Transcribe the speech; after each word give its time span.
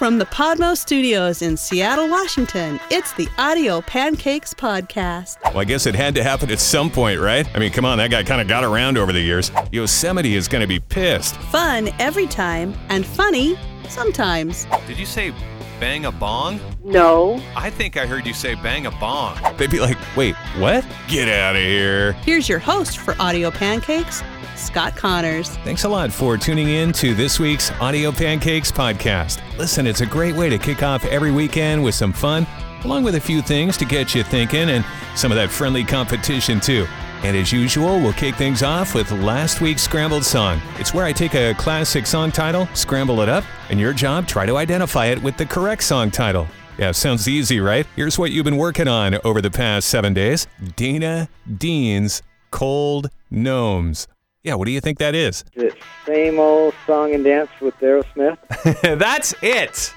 From 0.00 0.16
the 0.16 0.24
Podmo 0.24 0.78
Studios 0.78 1.42
in 1.42 1.58
Seattle, 1.58 2.08
Washington, 2.08 2.80
it's 2.90 3.12
the 3.12 3.28
Audio 3.36 3.82
Pancakes 3.82 4.54
Podcast. 4.54 5.36
Well, 5.44 5.58
I 5.58 5.64
guess 5.64 5.84
it 5.84 5.94
had 5.94 6.14
to 6.14 6.22
happen 6.22 6.50
at 6.50 6.58
some 6.58 6.88
point, 6.88 7.20
right? 7.20 7.46
I 7.54 7.58
mean, 7.58 7.70
come 7.70 7.84
on, 7.84 7.98
that 7.98 8.10
guy 8.10 8.22
kind 8.22 8.40
of 8.40 8.48
got 8.48 8.64
around 8.64 8.96
over 8.96 9.12
the 9.12 9.20
years. 9.20 9.52
Yosemite 9.72 10.36
is 10.36 10.48
going 10.48 10.62
to 10.62 10.66
be 10.66 10.80
pissed. 10.80 11.36
Fun 11.36 11.90
every 11.98 12.26
time 12.26 12.74
and 12.88 13.04
funny 13.04 13.58
sometimes. 13.90 14.66
Did 14.86 14.98
you 14.98 15.04
say 15.04 15.34
bang 15.80 16.04
a 16.04 16.12
bong? 16.12 16.60
No. 16.84 17.42
I 17.56 17.70
think 17.70 17.96
I 17.96 18.06
heard 18.06 18.26
you 18.26 18.34
say 18.34 18.54
bang 18.54 18.84
a 18.84 18.90
bong. 18.90 19.38
They'd 19.56 19.70
be 19.70 19.80
like, 19.80 19.96
wait, 20.14 20.36
what? 20.58 20.86
Get 21.08 21.26
out 21.26 21.56
of 21.56 21.62
here. 21.62 22.12
Here's 22.12 22.48
your 22.48 22.58
host 22.58 22.98
for 22.98 23.16
Audio 23.18 23.50
Pancakes, 23.50 24.22
Scott 24.56 24.94
Connors. 24.94 25.48
Thanks 25.64 25.84
a 25.84 25.88
lot 25.88 26.12
for 26.12 26.36
tuning 26.36 26.68
in 26.68 26.92
to 26.92 27.14
this 27.14 27.40
week's 27.40 27.70
Audio 27.80 28.12
Pancakes 28.12 28.70
podcast. 28.70 29.40
Listen, 29.56 29.86
it's 29.86 30.02
a 30.02 30.06
great 30.06 30.36
way 30.36 30.50
to 30.50 30.58
kick 30.58 30.82
off 30.82 31.04
every 31.06 31.32
weekend 31.32 31.82
with 31.82 31.94
some 31.94 32.12
fun, 32.12 32.46
along 32.84 33.02
with 33.02 33.14
a 33.14 33.20
few 33.20 33.40
things 33.40 33.78
to 33.78 33.86
get 33.86 34.14
you 34.14 34.22
thinking 34.22 34.68
and 34.68 34.84
some 35.16 35.32
of 35.32 35.36
that 35.36 35.50
friendly 35.50 35.82
competition 35.82 36.60
too. 36.60 36.86
And 37.22 37.36
as 37.36 37.52
usual, 37.52 38.00
we'll 38.00 38.12
kick 38.14 38.34
things 38.34 38.62
off 38.62 38.94
with 38.94 39.12
last 39.12 39.60
week's 39.60 39.82
scrambled 39.82 40.24
song. 40.24 40.60
It's 40.78 40.94
where 40.94 41.04
I 41.04 41.12
take 41.12 41.34
a 41.34 41.54
classic 41.54 42.06
song 42.06 42.32
title, 42.32 42.66
scramble 42.74 43.20
it 43.20 43.28
up, 43.28 43.44
and 43.68 43.78
your 43.78 43.92
job, 43.92 44.26
try 44.26 44.46
to 44.46 44.56
identify 44.56 45.06
it 45.06 45.22
with 45.22 45.36
the 45.36 45.44
correct 45.44 45.82
song 45.82 46.10
title. 46.10 46.48
Yeah, 46.78 46.92
sounds 46.92 47.28
easy, 47.28 47.60
right? 47.60 47.86
Here's 47.94 48.18
what 48.18 48.30
you've 48.30 48.44
been 48.44 48.56
working 48.56 48.88
on 48.88 49.18
over 49.22 49.42
the 49.42 49.50
past 49.50 49.88
seven 49.88 50.14
days 50.14 50.46
Dana 50.76 51.28
Dean's 51.58 52.22
Cold 52.50 53.10
Gnomes. 53.30 54.08
Yeah, 54.42 54.54
what 54.54 54.64
do 54.64 54.72
you 54.72 54.80
think 54.80 54.96
that 54.98 55.14
is? 55.14 55.44
The 55.54 55.76
same 56.06 56.38
old 56.38 56.72
song 56.86 57.14
and 57.14 57.22
dance 57.22 57.50
with 57.60 57.78
Aerosmith? 57.80 58.38
That's 58.98 59.34
it. 59.42 59.92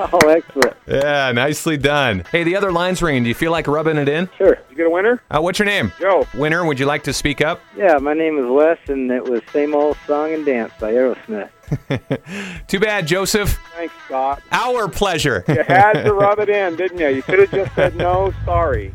Oh, 0.00 0.18
excellent. 0.28 0.76
Yeah, 0.86 1.32
nicely 1.32 1.76
done. 1.76 2.24
Hey, 2.30 2.44
the 2.44 2.54
other 2.54 2.70
line's 2.70 3.02
ringing. 3.02 3.24
Do 3.24 3.28
you 3.28 3.34
feel 3.34 3.50
like 3.50 3.66
rubbing 3.66 3.96
it 3.96 4.08
in? 4.08 4.30
Sure. 4.38 4.56
You 4.70 4.76
get 4.76 4.86
a 4.86 4.90
winner? 4.90 5.20
Uh, 5.28 5.40
what's 5.40 5.58
your 5.58 5.66
name? 5.66 5.92
Joe. 5.98 6.24
Winner, 6.34 6.64
would 6.64 6.78
you 6.78 6.86
like 6.86 7.02
to 7.04 7.12
speak 7.12 7.40
up? 7.40 7.60
Yeah, 7.76 7.98
my 7.98 8.14
name 8.14 8.38
is 8.38 8.48
Wes, 8.48 8.78
and 8.86 9.10
it 9.10 9.24
was 9.24 9.42
same 9.52 9.74
old 9.74 9.96
song 10.06 10.32
and 10.32 10.46
dance 10.46 10.72
by 10.78 10.92
Aerosmith. 10.92 11.50
Too 12.68 12.78
bad, 12.80 13.06
Joseph. 13.08 13.58
Thanks, 13.74 13.94
Scott. 14.06 14.40
Our 14.52 14.88
pleasure. 14.88 15.44
You 15.48 15.62
had 15.64 16.04
to 16.04 16.12
rub 16.14 16.38
it 16.38 16.48
in, 16.48 16.76
didn't 16.76 16.98
you? 16.98 17.08
You 17.08 17.22
could 17.22 17.40
have 17.40 17.50
just 17.50 17.74
said 17.74 17.96
no, 17.96 18.32
sorry. 18.44 18.94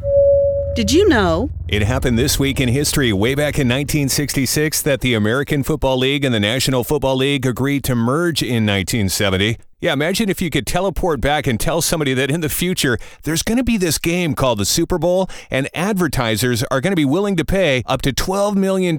Did 0.76 0.92
you 0.92 1.08
know? 1.08 1.52
It 1.68 1.84
happened 1.84 2.18
this 2.18 2.40
week 2.40 2.60
in 2.60 2.68
history, 2.68 3.14
way 3.14 3.36
back 3.36 3.60
in 3.60 3.68
1966, 3.68 4.82
that 4.82 5.02
the 5.02 5.14
American 5.14 5.62
Football 5.62 5.98
League 5.98 6.26
and 6.26 6.34
the 6.34 6.40
National 6.40 6.84
Football 6.84 7.18
League 7.18 7.46
agreed 7.46 7.84
to 7.84 7.94
merge 7.94 8.42
in 8.42 8.66
1970. 8.66 9.60
Yeah, 9.82 9.94
imagine 9.94 10.30
if 10.30 10.42
you 10.42 10.50
could 10.50 10.66
teleport 10.66 11.22
back 11.22 11.46
and 11.46 11.60
tell 11.60 11.84
somebody 11.84 12.16
that 12.16 12.32
in 12.32 12.42
the 12.42 12.50
future 12.50 12.98
there's 13.22 13.44
going 13.44 13.60
to 13.60 13.64
be 13.64 13.78
this 13.78 14.00
game 14.00 14.34
called 14.34 14.58
the 14.58 14.66
Super 14.66 14.98
Bowl, 14.98 15.30
and 15.52 15.70
advertisers 15.76 16.64
are 16.72 16.82
going 16.82 16.92
to 16.92 16.96
be 16.96 17.06
willing 17.06 17.36
to 17.36 17.46
pay 17.46 17.84
up 17.86 18.02
to 18.02 18.12
$12 18.12 18.56
million 18.56 18.98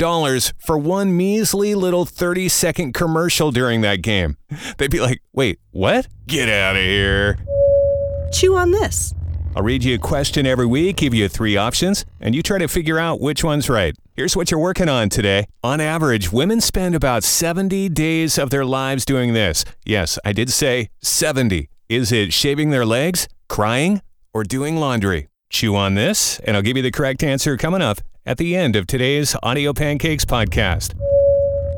for 0.59 0.79
one 0.79 1.17
measly 1.17 1.75
little 1.75 2.05
30 2.05 2.49
second 2.51 2.93
commercial 2.93 3.51
during 3.51 3.81
that 3.81 4.01
game. 4.01 4.37
They'd 4.79 4.93
be 4.93 5.01
like, 5.01 5.23
wait, 5.33 5.59
what? 5.73 6.07
Get 6.29 6.49
out 6.49 6.77
of 6.77 6.83
here. 6.83 7.37
Chew 8.33 8.55
on 8.55 8.71
this. 8.71 9.13
I'll 9.57 9.63
read 9.63 9.85
you 9.85 9.95
a 9.95 9.99
question 9.99 10.47
every 10.47 10.67
week, 10.67 10.97
give 10.97 11.15
you 11.15 11.29
three 11.29 11.57
options, 11.57 12.05
and 12.21 12.35
you 12.35 12.43
try 12.43 12.59
to 12.59 12.67
figure 12.67 12.99
out 12.99 13.21
which 13.21 13.45
one's 13.45 13.71
right. 13.71 13.95
Here's 14.15 14.37
what 14.37 14.51
you're 14.51 14.59
working 14.59 14.89
on 14.89 15.09
today. 15.09 15.47
On 15.63 15.81
average, 15.81 16.33
women 16.33 16.61
spend 16.61 16.97
about 16.97 17.23
70 17.23 17.89
days 17.91 18.37
of 18.37 18.51
their 18.51 18.65
lives 18.65 19.05
doing 19.05 19.33
this. 19.33 19.65
Yes, 19.85 20.19
I 20.25 20.33
did 20.33 20.51
say 20.51 20.91
70. 21.03 21.69
Is 21.89 22.11
it 22.11 22.33
shaving 22.33 22.71
their 22.71 22.85
legs, 22.85 23.29
crying, 23.49 24.03
or 24.33 24.43
doing 24.43 24.77
laundry? 24.77 25.29
Chew 25.51 25.77
on 25.77 25.95
this, 25.95 26.41
and 26.41 26.57
I'll 26.57 26.63
give 26.63 26.77
you 26.77 26.83
the 26.83 26.91
correct 26.91 27.23
answer 27.23 27.57
coming 27.57 27.83
up 27.83 27.99
at 28.27 28.39
the 28.39 28.57
end 28.57 28.75
of 28.75 28.89
today's 28.89 29.37
Audio 29.43 29.73
Pancakes 29.73 30.25
podcast. 30.25 30.95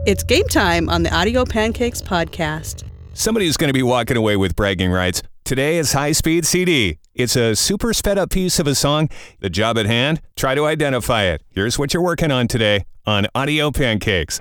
It's 0.06 0.22
game 0.22 0.47
time 0.48 0.88
on 0.88 1.03
the 1.03 1.14
Audio 1.14 1.44
Pancakes 1.44 2.00
Podcast. 2.00 2.84
Somebody's 3.12 3.56
going 3.56 3.69
to 3.69 3.75
be 3.75 3.82
walking 3.82 4.16
away 4.16 4.37
with 4.37 4.54
bragging 4.56 4.91
rights. 4.91 5.20
Today 5.46 5.78
is 5.78 5.92
High 5.92 6.10
Speed 6.10 6.44
CD. 6.44 6.98
It's 7.14 7.36
a 7.36 7.54
super 7.54 7.92
sped 7.92 8.18
up 8.18 8.30
piece 8.30 8.58
of 8.58 8.66
a 8.66 8.74
song. 8.74 9.08
The 9.38 9.48
job 9.48 9.78
at 9.78 9.86
hand, 9.86 10.20
try 10.34 10.56
to 10.56 10.66
identify 10.66 11.22
it. 11.22 11.40
Here's 11.50 11.78
what 11.78 11.94
you're 11.94 12.02
working 12.02 12.32
on 12.32 12.48
today 12.48 12.84
on 13.06 13.28
Audio 13.32 13.70
Pancakes. 13.70 14.40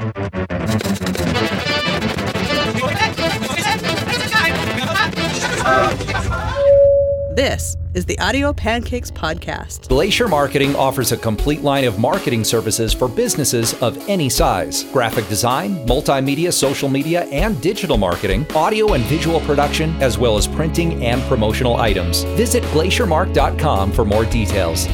This 7.35 7.75
is 7.93 8.05
the 8.05 8.17
Audio 8.19 8.53
Pancakes 8.53 9.11
Podcast. 9.11 9.89
Glacier 9.89 10.29
Marketing 10.29 10.73
offers 10.73 11.11
a 11.11 11.17
complete 11.17 11.63
line 11.63 11.83
of 11.83 11.99
marketing 11.99 12.45
services 12.45 12.93
for 12.93 13.09
businesses 13.09 13.73
of 13.81 13.97
any 14.07 14.29
size 14.29 14.85
graphic 14.93 15.27
design, 15.27 15.85
multimedia, 15.85 16.53
social 16.53 16.87
media, 16.87 17.25
and 17.25 17.61
digital 17.61 17.97
marketing, 17.97 18.47
audio 18.55 18.93
and 18.93 19.03
visual 19.03 19.41
production, 19.41 20.01
as 20.01 20.17
well 20.17 20.37
as 20.37 20.47
printing 20.47 21.03
and 21.03 21.21
promotional 21.23 21.75
items. 21.75 22.23
Visit 22.37 22.63
glaciermark.com 22.71 23.91
for 23.91 24.05
more 24.05 24.23
details. 24.23 24.87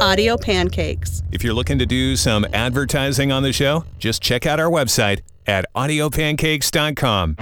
Audio 0.00 0.38
Pancakes. 0.38 1.22
If 1.30 1.44
you're 1.44 1.52
looking 1.52 1.78
to 1.78 1.84
do 1.84 2.16
some 2.16 2.46
advertising 2.54 3.32
on 3.32 3.42
the 3.42 3.52
show, 3.52 3.84
just 3.98 4.22
check 4.22 4.46
out 4.46 4.60
our 4.60 4.70
website 4.70 5.20
at 5.46 5.66
audiopancakes.com. 5.74 7.36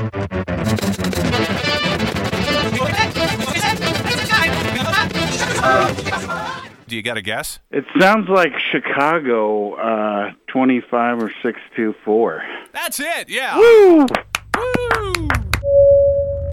Do 6.86 6.96
you 6.96 7.02
got 7.02 7.16
a 7.16 7.22
guess? 7.22 7.58
It 7.70 7.84
sounds 7.98 8.28
like 8.28 8.52
Chicago, 8.70 9.74
uh, 9.74 10.32
25 10.48 11.22
or 11.22 11.32
624. 11.42 12.44
That's 12.72 13.00
it, 13.00 13.30
yeah. 13.30 13.56
Woo! 13.56 14.06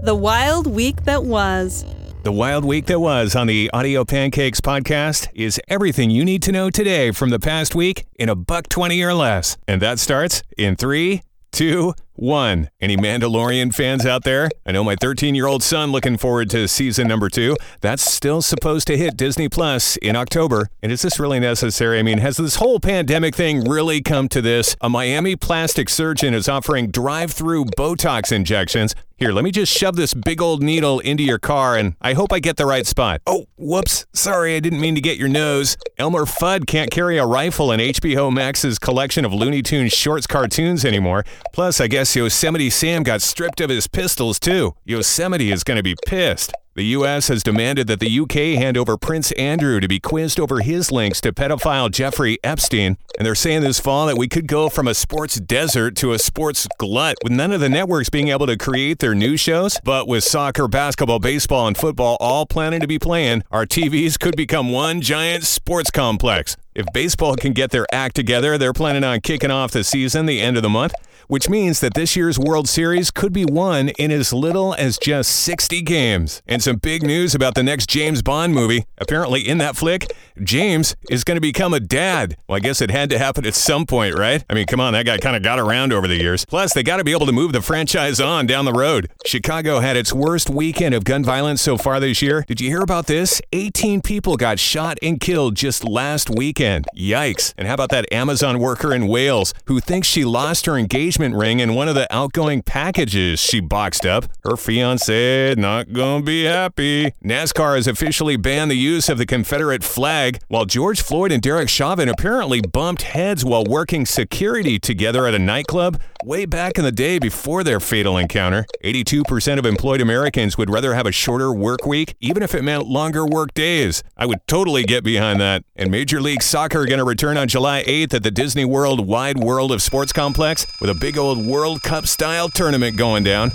The 0.02 0.14
Wild 0.14 0.66
Week 0.66 1.04
That 1.04 1.24
Was. 1.24 1.84
The 2.22 2.32
wild 2.32 2.66
week 2.66 2.84
that 2.86 3.00
was 3.00 3.34
on 3.34 3.46
the 3.46 3.70
Audio 3.72 4.04
Pancakes 4.04 4.60
podcast 4.60 5.28
is 5.34 5.58
everything 5.68 6.10
you 6.10 6.22
need 6.22 6.42
to 6.42 6.52
know 6.52 6.68
today 6.68 7.12
from 7.12 7.30
the 7.30 7.38
past 7.38 7.74
week 7.74 8.04
in 8.16 8.28
a 8.28 8.34
buck 8.34 8.68
20 8.68 9.02
or 9.02 9.14
less. 9.14 9.56
And 9.66 9.80
that 9.80 9.98
starts 9.98 10.42
in 10.58 10.76
three, 10.76 11.22
two, 11.50 11.94
one. 12.20 12.68
Any 12.80 12.96
Mandalorian 12.96 13.74
fans 13.74 14.04
out 14.04 14.24
there? 14.24 14.50
I 14.66 14.72
know 14.72 14.84
my 14.84 14.94
13 14.94 15.34
year 15.34 15.46
old 15.46 15.62
son 15.62 15.90
looking 15.90 16.18
forward 16.18 16.50
to 16.50 16.68
season 16.68 17.08
number 17.08 17.28
two. 17.28 17.56
That's 17.80 18.02
still 18.02 18.42
supposed 18.42 18.86
to 18.88 18.96
hit 18.96 19.16
Disney 19.16 19.48
Plus 19.48 19.96
in 19.96 20.16
October. 20.16 20.68
And 20.82 20.92
is 20.92 21.02
this 21.02 21.18
really 21.18 21.40
necessary? 21.40 21.98
I 21.98 22.02
mean, 22.02 22.18
has 22.18 22.36
this 22.36 22.56
whole 22.56 22.78
pandemic 22.78 23.34
thing 23.34 23.68
really 23.68 24.02
come 24.02 24.28
to 24.28 24.42
this? 24.42 24.76
A 24.80 24.88
Miami 24.88 25.34
plastic 25.34 25.88
surgeon 25.88 26.34
is 26.34 26.48
offering 26.48 26.90
drive 26.90 27.32
through 27.32 27.64
Botox 27.64 28.32
injections. 28.32 28.94
Here, 29.16 29.32
let 29.32 29.44
me 29.44 29.50
just 29.50 29.70
shove 29.70 29.96
this 29.96 30.14
big 30.14 30.40
old 30.40 30.62
needle 30.62 30.98
into 31.00 31.22
your 31.22 31.38
car 31.38 31.76
and 31.76 31.94
I 32.00 32.14
hope 32.14 32.32
I 32.32 32.38
get 32.38 32.56
the 32.56 32.64
right 32.64 32.86
spot. 32.86 33.20
Oh, 33.26 33.44
whoops. 33.58 34.06
Sorry, 34.14 34.56
I 34.56 34.60
didn't 34.60 34.80
mean 34.80 34.94
to 34.94 35.02
get 35.02 35.18
your 35.18 35.28
nose. 35.28 35.76
Elmer 35.98 36.24
Fudd 36.24 36.66
can't 36.66 36.90
carry 36.90 37.18
a 37.18 37.26
rifle 37.26 37.70
in 37.70 37.80
HBO 37.80 38.32
Max's 38.32 38.78
collection 38.78 39.26
of 39.26 39.34
Looney 39.34 39.60
Tunes 39.60 39.92
shorts 39.92 40.26
cartoons 40.26 40.86
anymore. 40.86 41.26
Plus, 41.52 41.82
I 41.82 41.86
guess 41.86 42.09
Yosemite 42.16 42.70
Sam 42.70 43.02
got 43.02 43.22
stripped 43.22 43.60
of 43.60 43.70
his 43.70 43.86
pistols 43.86 44.38
too. 44.38 44.74
Yosemite 44.84 45.50
is 45.50 45.64
going 45.64 45.76
to 45.76 45.82
be 45.82 45.94
pissed. 46.06 46.52
The 46.76 46.84
U.S. 46.84 47.26
has 47.26 47.42
demanded 47.42 47.88
that 47.88 47.98
the 47.98 48.08
U.K. 48.08 48.54
hand 48.54 48.76
over 48.76 48.96
Prince 48.96 49.32
Andrew 49.32 49.80
to 49.80 49.88
be 49.88 49.98
quizzed 49.98 50.38
over 50.38 50.60
his 50.60 50.92
links 50.92 51.20
to 51.22 51.32
pedophile 51.32 51.90
Jeffrey 51.90 52.38
Epstein. 52.44 52.96
And 53.18 53.26
they're 53.26 53.34
saying 53.34 53.62
this 53.62 53.80
fall 53.80 54.06
that 54.06 54.16
we 54.16 54.28
could 54.28 54.46
go 54.46 54.68
from 54.68 54.86
a 54.86 54.94
sports 54.94 55.40
desert 55.40 55.96
to 55.96 56.12
a 56.12 56.18
sports 56.20 56.68
glut, 56.78 57.16
with 57.24 57.32
none 57.32 57.50
of 57.50 57.60
the 57.60 57.68
networks 57.68 58.08
being 58.08 58.28
able 58.28 58.46
to 58.46 58.56
create 58.56 59.00
their 59.00 59.16
new 59.16 59.36
shows. 59.36 59.80
But 59.82 60.06
with 60.06 60.22
soccer, 60.22 60.68
basketball, 60.68 61.18
baseball, 61.18 61.66
and 61.66 61.76
football 61.76 62.16
all 62.20 62.46
planning 62.46 62.78
to 62.80 62.86
be 62.86 63.00
playing, 63.00 63.42
our 63.50 63.66
TVs 63.66 64.16
could 64.16 64.36
become 64.36 64.70
one 64.70 65.00
giant 65.00 65.42
sports 65.42 65.90
complex. 65.90 66.56
If 66.72 66.86
baseball 66.94 67.34
can 67.34 67.52
get 67.52 67.72
their 67.72 67.86
act 67.92 68.14
together, 68.14 68.56
they're 68.56 68.72
planning 68.72 69.02
on 69.02 69.22
kicking 69.22 69.50
off 69.50 69.72
the 69.72 69.82
season 69.82 70.26
the 70.26 70.40
end 70.40 70.56
of 70.56 70.62
the 70.62 70.68
month, 70.68 70.94
which 71.26 71.48
means 71.48 71.80
that 71.80 71.94
this 71.94 72.14
year's 72.14 72.38
World 72.38 72.68
Series 72.68 73.10
could 73.10 73.32
be 73.32 73.44
won 73.44 73.88
in 73.90 74.12
as 74.12 74.32
little 74.32 74.74
as 74.74 74.96
just 74.96 75.30
60 75.32 75.82
games. 75.82 76.42
And 76.46 76.59
some 76.60 76.76
big 76.76 77.02
news 77.02 77.34
about 77.34 77.54
the 77.54 77.62
next 77.62 77.88
James 77.88 78.22
Bond 78.22 78.54
movie. 78.54 78.84
Apparently, 78.98 79.46
in 79.46 79.58
that 79.58 79.76
flick, 79.76 80.12
James 80.42 80.96
is 81.08 81.24
going 81.24 81.36
to 81.36 81.40
become 81.40 81.74
a 81.74 81.80
dad. 81.80 82.36
Well, 82.48 82.56
I 82.56 82.60
guess 82.60 82.80
it 82.80 82.90
had 82.90 83.10
to 83.10 83.18
happen 83.18 83.46
at 83.46 83.54
some 83.54 83.86
point, 83.86 84.16
right? 84.16 84.44
I 84.48 84.54
mean, 84.54 84.66
come 84.66 84.80
on, 84.80 84.92
that 84.92 85.06
guy 85.06 85.18
kind 85.18 85.36
of 85.36 85.42
got 85.42 85.58
around 85.58 85.92
over 85.92 86.08
the 86.08 86.16
years. 86.16 86.44
Plus, 86.44 86.74
they 86.74 86.82
got 86.82 86.96
to 86.96 87.04
be 87.04 87.12
able 87.12 87.26
to 87.26 87.32
move 87.32 87.52
the 87.52 87.62
franchise 87.62 88.20
on 88.20 88.46
down 88.46 88.64
the 88.64 88.72
road. 88.72 89.10
Chicago 89.26 89.80
had 89.80 89.96
its 89.96 90.12
worst 90.12 90.50
weekend 90.50 90.94
of 90.94 91.04
gun 91.04 91.24
violence 91.24 91.60
so 91.60 91.76
far 91.76 92.00
this 92.00 92.22
year. 92.22 92.44
Did 92.46 92.60
you 92.60 92.68
hear 92.68 92.80
about 92.80 93.06
this? 93.06 93.40
18 93.52 94.00
people 94.02 94.36
got 94.36 94.58
shot 94.58 94.98
and 95.02 95.20
killed 95.20 95.54
just 95.54 95.84
last 95.84 96.30
weekend. 96.30 96.86
Yikes. 96.96 97.54
And 97.56 97.66
how 97.68 97.74
about 97.74 97.90
that 97.90 98.10
Amazon 98.12 98.58
worker 98.58 98.94
in 98.94 99.06
Wales 99.06 99.54
who 99.66 99.80
thinks 99.80 100.08
she 100.08 100.24
lost 100.24 100.66
her 100.66 100.76
engagement 100.76 101.34
ring 101.34 101.60
in 101.60 101.74
one 101.74 101.88
of 101.88 101.94
the 101.94 102.12
outgoing 102.14 102.62
packages 102.62 103.40
she 103.40 103.60
boxed 103.60 104.06
up? 104.06 104.24
Her 104.44 104.56
fiance 104.56 105.54
not 105.56 105.92
gonna 105.92 106.24
be 106.24 106.44
happy. 106.44 107.12
NASCAR 107.24 107.76
has 107.76 107.86
officially 107.86 108.36
banned 108.36 108.70
the 108.70 108.76
use 108.76 109.08
of 109.08 109.18
the 109.18 109.26
Confederate 109.26 109.84
flag, 109.84 110.29
while 110.48 110.64
George 110.64 111.02
Floyd 111.02 111.32
and 111.32 111.42
Derek 111.42 111.68
Chauvin 111.68 112.08
apparently 112.08 112.60
bumped 112.60 113.02
heads 113.02 113.44
while 113.44 113.64
working 113.64 114.06
security 114.06 114.78
together 114.78 115.26
at 115.26 115.34
a 115.34 115.38
nightclub 115.38 116.00
way 116.24 116.44
back 116.44 116.78
in 116.78 116.84
the 116.84 116.92
day 116.92 117.18
before 117.18 117.64
their 117.64 117.80
fatal 117.80 118.16
encounter. 118.16 118.66
82% 118.84 119.58
of 119.58 119.66
employed 119.66 120.00
Americans 120.00 120.58
would 120.58 120.70
rather 120.70 120.94
have 120.94 121.06
a 121.06 121.12
shorter 121.12 121.52
work 121.52 121.86
week, 121.86 122.14
even 122.20 122.42
if 122.42 122.54
it 122.54 122.62
meant 122.62 122.86
longer 122.86 123.26
work 123.26 123.54
days. 123.54 124.02
I 124.16 124.26
would 124.26 124.46
totally 124.46 124.84
get 124.84 125.04
behind 125.04 125.40
that. 125.40 125.64
And 125.76 125.90
Major 125.90 126.20
League 126.20 126.42
Soccer 126.42 126.84
going 126.86 126.98
to 126.98 127.04
return 127.04 127.36
on 127.36 127.48
July 127.48 127.82
8th 127.84 128.14
at 128.14 128.22
the 128.22 128.30
Disney 128.30 128.64
World 128.64 129.06
Wide 129.06 129.38
World 129.38 129.72
of 129.72 129.82
Sports 129.82 130.12
Complex 130.12 130.66
with 130.80 130.90
a 130.90 130.94
big 130.94 131.16
old 131.16 131.46
World 131.46 131.82
Cup 131.82 132.06
style 132.06 132.48
tournament 132.48 132.96
going 132.96 133.24
down. 133.24 133.50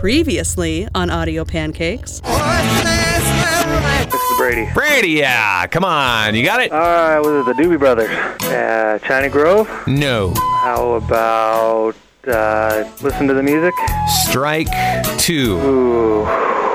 Previously 0.00 0.88
on 0.94 1.10
Audio 1.10 1.44
Pancakes. 1.44 2.20
Is 4.32 4.38
Brady. 4.38 4.70
Brady, 4.72 5.08
yeah. 5.10 5.66
Come 5.66 5.84
on. 5.84 6.34
You 6.34 6.42
got 6.44 6.62
it? 6.62 6.72
All 6.72 6.78
right, 6.78 7.18
was 7.20 7.46
it 7.46 7.56
the 7.56 7.62
Doobie 7.62 7.78
Brothers? 7.78 8.10
Uh, 8.44 8.98
China 9.06 9.28
Grove? 9.28 9.68
No. 9.86 10.32
How 10.62 10.92
about 10.92 11.94
uh, 12.26 12.90
listen 13.02 13.26
to 13.28 13.34
the 13.34 13.42
music? 13.42 13.74
Strike 14.28 14.68
two. 15.18 15.58
Ooh. 15.58 16.24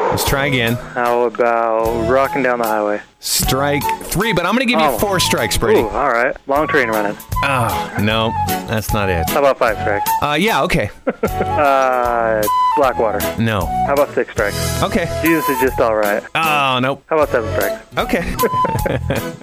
Let's 0.09 0.23
try 0.27 0.47
again. 0.47 0.73
How 0.73 1.23
about 1.23 2.09
rocking 2.09 2.41
down 2.41 2.59
the 2.59 2.65
highway? 2.67 3.01
Strike 3.19 3.83
three, 4.05 4.31
but 4.33 4.45
I'm 4.45 4.55
going 4.55 4.65
to 4.67 4.71
give 4.71 4.79
you 4.79 4.85
Oh. 4.87 4.97
four 4.97 5.19
strikes, 5.19 5.57
Brady. 5.57 5.79
Ooh, 5.81 5.87
all 5.89 6.09
right. 6.09 6.35
Long 6.47 6.67
train 6.67 6.87
running. 6.89 7.17
Oh, 7.43 7.95
no. 8.01 8.31
That's 8.67 8.93
not 8.93 9.09
it. 9.09 9.29
How 9.29 9.39
about 9.39 9.57
five 9.59 9.77
strikes? 9.79 10.09
Uh, 10.21 10.37
yeah, 10.39 10.63
okay. 10.63 10.89
Uh, 11.23 12.43
Blackwater. 12.75 13.19
No. 13.41 13.65
How 13.87 13.93
about 13.93 14.13
six 14.13 14.31
strikes? 14.31 14.83
Okay. 14.83 15.05
Jesus 15.23 15.47
is 15.49 15.59
just 15.59 15.79
all 15.79 15.95
right. 15.95 16.23
Oh, 16.35 16.79
nope. 16.81 17.03
How 17.07 17.17
about 17.17 17.29
seven 17.29 17.51
strikes? 17.55 17.97
Okay. 17.97 18.35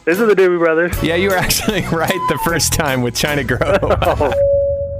This 0.04 0.20
is 0.20 0.28
the 0.28 0.34
Doobie 0.34 0.58
Brothers. 0.58 1.02
yeah, 1.02 1.14
you 1.16 1.30
were 1.30 1.36
actually 1.46 1.80
right 1.86 2.10
the 2.28 2.38
first 2.44 2.72
time 2.74 3.00
with 3.02 3.14
China 3.14 3.42
Grove. 3.42 3.60
Oh, 3.82 4.32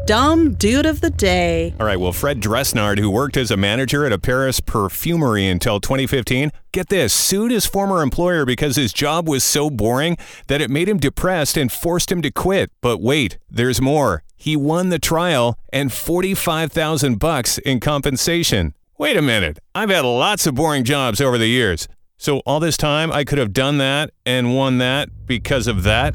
Dumb 0.06 0.52
Dude 0.52 0.84
of 0.84 1.00
the 1.00 1.08
Day. 1.08 1.74
All 1.80 1.86
right, 1.86 1.98
well, 1.98 2.12
Fred 2.12 2.38
Dressnard, 2.38 2.98
who 2.98 3.10
worked 3.10 3.38
as 3.38 3.50
a 3.50 3.56
manager 3.56 4.04
at 4.04 4.12
a 4.12 4.18
Paris 4.18 4.60
perfumery 4.60 5.46
until 5.46 5.80
2015, 5.80 6.50
get 6.72 6.90
this, 6.90 7.14
sued 7.14 7.50
his 7.50 7.64
former 7.64 8.02
employer 8.02 8.44
because 8.44 8.76
his 8.76 8.92
job 8.92 9.26
was 9.26 9.42
so 9.42 9.70
boring 9.70 10.18
that 10.48 10.60
it 10.60 10.68
made 10.68 10.90
him 10.90 10.98
depressed 10.98 11.56
and 11.56 11.72
forced 11.72 12.12
him 12.12 12.20
to 12.20 12.30
quit. 12.30 12.70
But 12.82 13.00
wait, 13.00 13.38
there's 13.48 13.80
more. 13.80 14.22
He 14.36 14.56
won 14.56 14.90
the 14.90 14.98
trial 14.98 15.58
and 15.72 15.90
45,000 15.90 17.18
bucks 17.18 17.56
in 17.58 17.80
compensation. 17.80 18.74
Wait 18.98 19.16
a 19.16 19.22
minute. 19.22 19.58
I've 19.74 19.88
had 19.88 20.04
lots 20.04 20.46
of 20.46 20.54
boring 20.54 20.84
jobs 20.84 21.18
over 21.18 21.38
the 21.38 21.48
years. 21.48 21.88
So 22.18 22.40
all 22.40 22.60
this 22.60 22.76
time 22.76 23.10
I 23.10 23.24
could 23.24 23.38
have 23.38 23.54
done 23.54 23.78
that 23.78 24.10
and 24.26 24.54
won 24.54 24.76
that 24.78 25.08
because 25.26 25.66
of 25.66 25.82
that? 25.84 26.14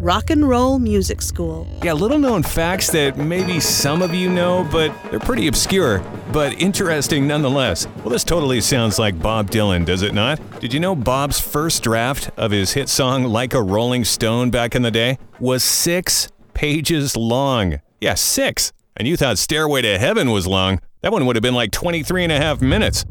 Rock 0.00 0.30
and 0.30 0.48
Roll 0.48 0.78
Music 0.78 1.20
School. 1.20 1.68
Yeah, 1.84 1.92
little 1.92 2.18
known 2.18 2.42
facts 2.42 2.88
that 2.92 3.18
maybe 3.18 3.60
some 3.60 4.00
of 4.00 4.14
you 4.14 4.30
know, 4.30 4.66
but 4.72 4.94
they're 5.10 5.20
pretty 5.20 5.46
obscure, 5.46 5.98
but 6.32 6.54
interesting 6.54 7.26
nonetheless. 7.26 7.86
Well, 7.98 8.08
this 8.08 8.24
totally 8.24 8.62
sounds 8.62 8.98
like 8.98 9.20
Bob 9.20 9.50
Dylan, 9.50 9.84
does 9.84 10.00
it 10.00 10.14
not? 10.14 10.40
Did 10.58 10.72
you 10.72 10.80
know 10.80 10.96
Bob's 10.96 11.38
first 11.38 11.82
draft 11.82 12.30
of 12.38 12.50
his 12.50 12.72
hit 12.72 12.88
song 12.88 13.24
Like 13.24 13.52
a 13.52 13.60
Rolling 13.60 14.04
Stone 14.06 14.48
back 14.48 14.74
in 14.74 14.80
the 14.80 14.90
day 14.90 15.18
was 15.38 15.62
six 15.62 16.28
pages 16.54 17.14
long? 17.14 17.82
Yeah, 18.00 18.14
six. 18.14 18.72
And 18.96 19.06
you 19.06 19.18
thought 19.18 19.36
Stairway 19.36 19.82
to 19.82 19.98
Heaven 19.98 20.30
was 20.30 20.46
long. 20.46 20.80
That 21.02 21.12
one 21.12 21.26
would 21.26 21.36
have 21.36 21.42
been 21.42 21.54
like 21.54 21.72
23 21.72 22.24
and 22.24 22.32
a 22.32 22.38
half 22.38 22.62
minutes. 22.62 23.04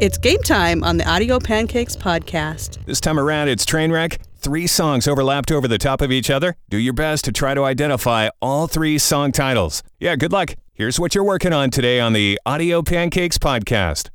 It's 0.00 0.16
game 0.16 0.42
time 0.42 0.82
on 0.82 0.96
the 0.96 1.06
Audio 1.06 1.38
Pancakes 1.38 1.94
podcast. 1.94 2.82
This 2.86 3.00
time 3.00 3.20
around, 3.20 3.48
it's 3.48 3.66
Trainwreck. 3.66 4.16
Three 4.42 4.66
songs 4.66 5.06
overlapped 5.06 5.52
over 5.52 5.68
the 5.68 5.76
top 5.76 6.00
of 6.00 6.10
each 6.10 6.30
other. 6.30 6.56
Do 6.70 6.78
your 6.78 6.94
best 6.94 7.26
to 7.26 7.32
try 7.32 7.52
to 7.52 7.64
identify 7.64 8.30
all 8.40 8.66
three 8.66 8.96
song 8.96 9.32
titles. 9.32 9.82
Yeah, 9.98 10.16
good 10.16 10.32
luck. 10.32 10.54
Here's 10.72 10.98
what 10.98 11.14
you're 11.14 11.24
working 11.24 11.52
on 11.52 11.68
today 11.68 12.00
on 12.00 12.14
the 12.14 12.40
Audio 12.46 12.80
Pancakes 12.80 13.36
podcast. 13.36 14.08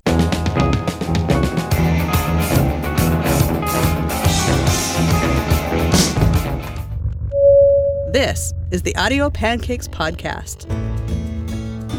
This 8.11 8.51
is 8.71 8.81
the 8.81 8.95
Audio 8.95 9.29
Pancakes 9.29 9.87
podcast. 9.87 10.65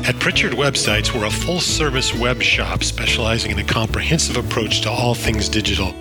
At 0.05 0.19
Pritchard 0.19 0.55
Websites, 0.55 1.15
we're 1.15 1.27
a 1.27 1.31
full 1.31 1.61
service 1.61 2.13
web 2.13 2.43
shop 2.43 2.83
specializing 2.83 3.53
in 3.53 3.61
a 3.61 3.65
comprehensive 3.65 4.37
approach 4.37 4.81
to 4.81 4.91
all 4.91 5.15
things 5.15 5.49
digital. 5.49 5.93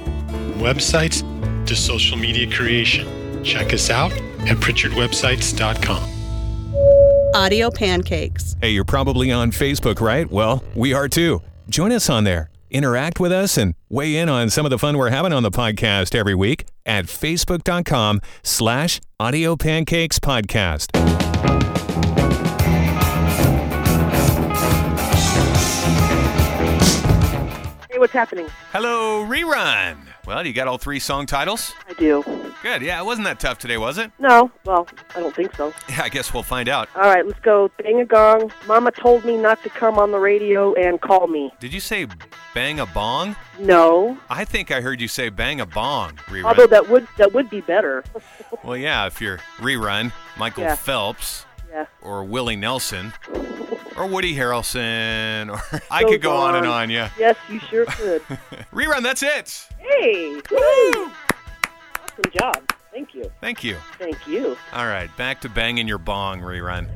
Websites 0.58 1.22
to 1.68 1.76
social 1.76 2.18
media 2.18 2.50
creation. 2.50 3.44
Check 3.44 3.74
us 3.74 3.90
out 3.90 4.12
at 4.12 4.58
PritchardWebsites.com. 4.58 6.12
Audio 7.36 7.70
Pancakes. 7.70 8.56
Hey, 8.62 8.70
you're 8.70 8.86
probably 8.86 9.32
on 9.32 9.52
Facebook, 9.52 10.00
right? 10.00 10.30
Well, 10.32 10.64
we 10.74 10.94
are 10.94 11.10
too. 11.10 11.42
Join 11.70 11.92
us 11.92 12.10
on 12.10 12.24
there. 12.24 12.50
Interact 12.72 13.20
with 13.20 13.32
us 13.32 13.58
and 13.58 13.76
weigh 13.90 14.16
in 14.18 14.30
on 14.30 14.50
some 14.50 14.66
of 14.66 14.70
the 14.70 14.80
fun 14.80 14.98
we're 14.98 15.10
having 15.10 15.34
on 15.34 15.44
the 15.44 15.52
podcast 15.52 16.16
every 16.16 16.36
week 16.36 16.66
at 16.86 17.06
facebook.com 17.06 18.22
slash 18.44 19.02
audio 19.20 19.56
pancakes 19.56 20.20
podcast. 20.20 20.96
Hey, 27.92 28.00
what's 28.00 28.14
happening? 28.14 28.48
Hello, 28.72 29.26
rerun. 29.26 30.05
Well, 30.26 30.46
you 30.46 30.54
got 30.54 30.68
all 30.68 30.80
three 30.80 30.98
song 31.00 31.28
titles? 31.28 31.74
I 31.88 31.94
do. 31.94 32.24
Good. 32.64 32.82
Yeah, 32.82 33.00
it 33.00 33.06
wasn't 33.06 33.26
that 33.26 33.40
tough 33.40 33.60
today, 33.60 33.78
was 33.78 34.00
it? 34.00 34.12
No, 34.18 34.50
well, 34.66 34.88
I 35.16 35.20
don't 35.20 35.36
think 35.36 35.54
so. 35.56 35.72
Yeah, 35.88 36.02
I 36.04 36.10
guess 36.10 36.34
we'll 36.34 36.42
find 36.42 36.68
out. 36.68 36.90
All 36.96 37.04
right, 37.04 37.24
let's 37.26 37.40
go. 37.42 37.70
Bang 37.78 38.00
a 38.02 38.06
gong. 38.06 38.52
Mama 38.68 38.92
told 38.92 39.24
me 39.24 39.38
not 39.38 39.62
to 39.64 39.70
come 39.70 40.00
on 40.00 40.12
the 40.12 40.18
radio 40.20 40.74
and 40.74 41.00
call 41.00 41.28
me. 41.28 41.54
Did 41.60 41.74
you 41.74 41.80
say 41.80 42.08
bang 42.56 42.80
a 42.80 42.88
bong? 42.88 43.36
No, 43.60 44.18
I 44.30 44.46
think 44.46 44.72
I 44.72 44.82
heard 44.82 45.00
you 45.00 45.08
say 45.08 45.30
bang 45.30 45.62
a 45.62 45.66
bong, 45.68 46.14
rerun. 46.28 46.46
although 46.46 46.68
that 46.68 46.90
would 46.90 47.08
that 47.18 47.34
would 47.34 47.50
be 47.50 47.62
better. 47.62 48.04
Well, 48.64 48.78
yeah, 48.78 49.06
if 49.06 49.22
you're 49.22 49.38
rerun, 49.60 50.12
Michael 50.38 50.64
Yeah. 50.64 50.76
Phelps 50.76 51.46
yeah. 51.70 51.86
or 52.02 52.24
Willie 52.24 52.56
Nelson 52.56 53.14
or 53.98 54.08
Woody 54.08 54.34
Harrelson 54.36 55.52
or 55.52 55.62
I 55.92 56.02
So 56.02 56.10
could 56.10 56.22
go 56.22 56.36
on 56.36 56.56
and 56.56 56.66
on, 56.66 56.90
yeah. 56.90 57.10
Yes, 57.20 57.36
you 57.50 57.60
sure 57.60 57.86
could. 57.86 58.22
Rerun, 58.74 59.04
that's 59.04 59.22
it. 59.24 59.68
Hey, 59.88 60.42
woo! 60.52 61.12
Awesome 62.04 62.32
job. 62.32 62.72
Thank 62.92 63.14
you. 63.14 63.32
Thank 63.42 63.64
you. 63.64 63.76
Thank 64.00 64.26
you. 64.28 64.56
All 64.74 64.88
right, 64.88 65.10
back 65.18 65.42
to 65.42 65.50
banging 65.50 65.88
your 65.88 65.98
bong, 65.98 66.42
rerun. 66.42 66.88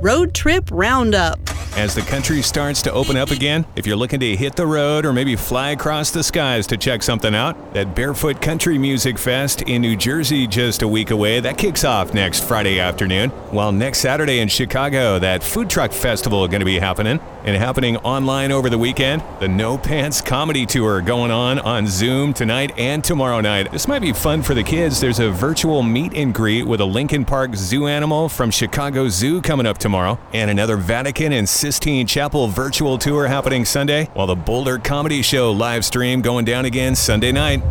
Road 0.02 0.34
Trip 0.34 0.68
Roundup. 0.70 1.40
As 1.78 1.94
the 1.94 2.02
country 2.02 2.42
starts 2.42 2.82
to 2.82 2.92
open 2.92 3.16
up 3.16 3.30
again, 3.30 3.64
if 3.76 3.86
you're 3.86 3.96
looking 3.96 4.18
to 4.18 4.34
hit 4.34 4.56
the 4.56 4.66
road 4.66 5.06
or 5.06 5.12
maybe 5.12 5.36
fly 5.36 5.70
across 5.70 6.10
the 6.10 6.24
skies 6.24 6.66
to 6.66 6.76
check 6.76 7.04
something 7.04 7.36
out, 7.36 7.72
that 7.72 7.94
Barefoot 7.94 8.42
Country 8.42 8.78
Music 8.78 9.16
Fest 9.16 9.62
in 9.62 9.82
New 9.82 9.94
Jersey 9.94 10.48
just 10.48 10.82
a 10.82 10.88
week 10.88 11.12
away, 11.12 11.38
that 11.38 11.56
kicks 11.56 11.84
off 11.84 12.12
next 12.12 12.42
Friday 12.42 12.80
afternoon. 12.80 13.30
While 13.52 13.70
next 13.70 14.00
Saturday 14.00 14.40
in 14.40 14.48
Chicago, 14.48 15.20
that 15.20 15.44
food 15.44 15.70
truck 15.70 15.92
festival 15.92 16.44
is 16.44 16.50
going 16.50 16.62
to 16.62 16.66
be 16.66 16.80
happening 16.80 17.20
and 17.44 17.56
happening 17.56 17.96
online 17.98 18.50
over 18.50 18.68
the 18.68 18.76
weekend. 18.76 19.22
The 19.38 19.46
No 19.46 19.78
Pants 19.78 20.20
Comedy 20.20 20.66
Tour 20.66 21.00
going 21.00 21.30
on 21.30 21.60
on 21.60 21.86
Zoom 21.86 22.34
tonight 22.34 22.76
and 22.76 23.04
tomorrow 23.04 23.40
night. 23.40 23.70
This 23.70 23.86
might 23.86 24.02
be 24.02 24.12
fun 24.12 24.42
for 24.42 24.52
the 24.52 24.64
kids. 24.64 25.00
There's 25.00 25.20
a 25.20 25.30
virtual 25.30 25.84
meet 25.84 26.12
and 26.14 26.34
greet 26.34 26.64
with 26.64 26.80
a 26.80 26.84
Lincoln 26.84 27.24
Park 27.24 27.54
zoo 27.54 27.86
animal 27.86 28.28
from 28.28 28.50
Chicago 28.50 29.08
Zoo 29.08 29.40
coming 29.40 29.64
up 29.64 29.78
tomorrow, 29.78 30.18
and 30.34 30.50
another 30.50 30.76
Vatican 30.76 31.32
and 31.32 31.48
Sistine 31.68 32.06
Chapel 32.06 32.48
virtual 32.48 32.96
tour 32.96 33.26
happening 33.26 33.62
Sunday, 33.66 34.06
while 34.14 34.26
the 34.26 34.34
Boulder 34.34 34.78
Comedy 34.78 35.20
Show 35.20 35.52
live 35.52 35.84
stream 35.84 36.22
going 36.22 36.46
down 36.46 36.64
again 36.64 36.94
Sunday 36.94 37.30
night. 37.30 37.62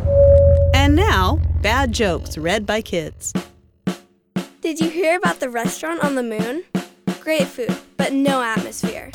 And 0.75 0.95
now, 0.95 1.39
bad 1.63 1.93
jokes 1.93 2.37
read 2.37 2.67
by 2.67 2.83
kids. 2.83 3.33
Did 4.61 4.79
you 4.79 4.91
hear 4.91 5.17
about 5.17 5.39
the 5.39 5.49
restaurant 5.49 6.03
on 6.03 6.13
the 6.13 6.21
moon? 6.21 6.63
Great 7.21 7.47
food, 7.47 7.75
but 7.97 8.13
no 8.13 8.43
atmosphere. 8.43 9.09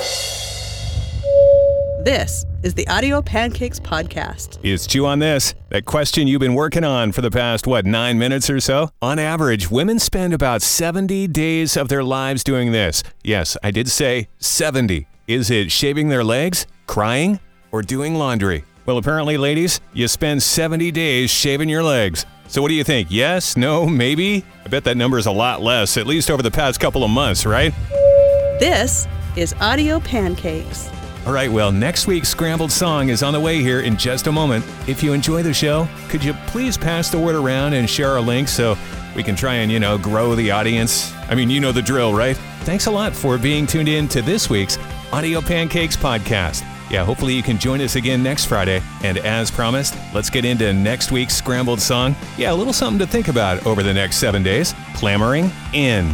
This 2.04 2.44
is 2.62 2.74
the 2.74 2.86
Audio 2.86 3.20
Pancakes 3.20 3.80
Podcast. 3.80 4.58
It's 4.62 4.86
Chew 4.86 5.04
on 5.04 5.18
this? 5.18 5.54
That 5.70 5.84
question 5.84 6.28
you've 6.28 6.40
been 6.40 6.54
working 6.54 6.84
on 6.84 7.10
for 7.10 7.20
the 7.20 7.30
past, 7.30 7.66
what, 7.66 7.84
nine 7.84 8.18
minutes 8.18 8.48
or 8.48 8.60
so? 8.60 8.90
On 9.00 9.18
average, 9.18 9.70
women 9.70 9.98
spend 9.98 10.32
about 10.32 10.62
70 10.62 11.26
days 11.28 11.76
of 11.76 11.88
their 11.88 12.04
lives 12.04 12.44
doing 12.44 12.70
this. 12.70 13.02
Yes, 13.24 13.56
I 13.64 13.72
did 13.72 13.88
say 13.88 14.28
70. 14.38 15.08
Is 15.26 15.50
it 15.50 15.72
shaving 15.72 16.08
their 16.08 16.22
legs, 16.22 16.66
crying, 16.86 17.40
or 17.72 17.82
doing 17.82 18.14
laundry? 18.14 18.64
Well, 18.86 18.98
apparently, 18.98 19.36
ladies, 19.36 19.80
you 19.92 20.06
spend 20.06 20.42
70 20.42 20.92
days 20.92 21.30
shaving 21.30 21.68
your 21.68 21.82
legs. 21.82 22.26
So, 22.46 22.62
what 22.62 22.68
do 22.68 22.74
you 22.74 22.84
think? 22.84 23.08
Yes? 23.10 23.56
No? 23.56 23.86
Maybe? 23.86 24.44
I 24.64 24.68
bet 24.68 24.84
that 24.84 24.96
number 24.96 25.18
is 25.18 25.26
a 25.26 25.32
lot 25.32 25.62
less, 25.62 25.96
at 25.96 26.06
least 26.06 26.30
over 26.30 26.42
the 26.42 26.50
past 26.50 26.78
couple 26.78 27.02
of 27.02 27.10
months, 27.10 27.44
right? 27.46 27.72
This 28.60 29.08
is 29.36 29.54
Audio 29.60 29.98
Pancakes. 30.00 30.90
All 31.24 31.32
right, 31.32 31.50
well, 31.50 31.70
next 31.70 32.08
week's 32.08 32.28
Scrambled 32.28 32.72
Song 32.72 33.08
is 33.08 33.22
on 33.22 33.32
the 33.32 33.38
way 33.38 33.60
here 33.60 33.80
in 33.80 33.96
just 33.96 34.26
a 34.26 34.32
moment. 34.32 34.64
If 34.88 35.04
you 35.04 35.12
enjoy 35.12 35.44
the 35.44 35.54
show, 35.54 35.88
could 36.08 36.24
you 36.24 36.32
please 36.48 36.76
pass 36.76 37.10
the 37.10 37.18
word 37.18 37.36
around 37.36 37.74
and 37.74 37.88
share 37.88 38.10
our 38.10 38.20
link 38.20 38.48
so 38.48 38.76
we 39.14 39.22
can 39.22 39.36
try 39.36 39.54
and, 39.54 39.70
you 39.70 39.78
know, 39.78 39.96
grow 39.96 40.34
the 40.34 40.50
audience? 40.50 41.12
I 41.28 41.36
mean, 41.36 41.48
you 41.48 41.60
know 41.60 41.70
the 41.70 41.80
drill, 41.80 42.12
right? 42.12 42.36
Thanks 42.62 42.86
a 42.86 42.90
lot 42.90 43.14
for 43.14 43.38
being 43.38 43.68
tuned 43.68 43.88
in 43.88 44.08
to 44.08 44.20
this 44.20 44.50
week's 44.50 44.78
Audio 45.12 45.40
Pancakes 45.40 45.96
podcast. 45.96 46.64
Yeah, 46.90 47.04
hopefully 47.04 47.34
you 47.34 47.42
can 47.42 47.56
join 47.56 47.80
us 47.80 47.94
again 47.94 48.20
next 48.24 48.46
Friday. 48.46 48.82
And 49.04 49.18
as 49.18 49.48
promised, 49.48 49.96
let's 50.12 50.28
get 50.28 50.44
into 50.44 50.72
next 50.72 51.12
week's 51.12 51.36
Scrambled 51.36 51.80
Song. 51.80 52.16
Yeah, 52.36 52.52
a 52.52 52.54
little 52.54 52.72
something 52.72 52.98
to 52.98 53.06
think 53.06 53.28
about 53.28 53.64
over 53.64 53.84
the 53.84 53.94
next 53.94 54.16
seven 54.16 54.42
days. 54.42 54.74
Clamoring 54.96 55.52
in. 55.72 56.12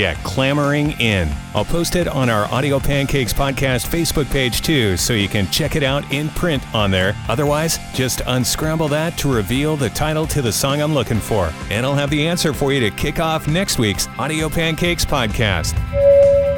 Yeah, 0.00 0.14
clamoring 0.22 0.92
in. 0.92 1.28
I'll 1.54 1.66
post 1.66 1.94
it 1.94 2.08
on 2.08 2.30
our 2.30 2.50
Audio 2.50 2.80
Pancakes 2.80 3.34
podcast 3.34 3.86
Facebook 3.86 4.30
page 4.30 4.62
too, 4.62 4.96
so 4.96 5.12
you 5.12 5.28
can 5.28 5.46
check 5.50 5.76
it 5.76 5.82
out 5.82 6.10
in 6.10 6.30
print 6.30 6.62
on 6.74 6.90
there. 6.90 7.14
Otherwise, 7.28 7.78
just 7.92 8.22
unscramble 8.26 8.88
that 8.88 9.18
to 9.18 9.30
reveal 9.30 9.76
the 9.76 9.90
title 9.90 10.26
to 10.28 10.40
the 10.40 10.50
song 10.50 10.80
I'm 10.80 10.94
looking 10.94 11.20
for. 11.20 11.52
And 11.68 11.84
I'll 11.84 11.94
have 11.94 12.08
the 12.08 12.26
answer 12.26 12.54
for 12.54 12.72
you 12.72 12.80
to 12.80 12.90
kick 12.90 13.20
off 13.20 13.46
next 13.46 13.78
week's 13.78 14.08
Audio 14.18 14.48
Pancakes 14.48 15.04
podcast. 15.04 15.74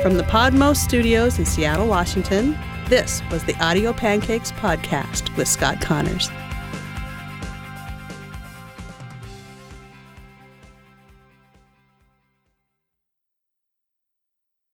From 0.02 0.16
the 0.16 0.22
Podmo 0.22 0.76
Studios 0.76 1.40
in 1.40 1.44
Seattle, 1.44 1.88
Washington, 1.88 2.56
this 2.86 3.22
was 3.32 3.42
the 3.42 3.56
Audio 3.56 3.92
Pancakes 3.92 4.52
Podcast 4.52 5.36
with 5.36 5.48
Scott 5.48 5.80
Connors. 5.80 6.30